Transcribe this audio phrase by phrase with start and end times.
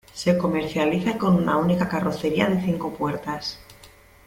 [0.15, 3.59] Se comercializa con una única carrocería de cinco puertas.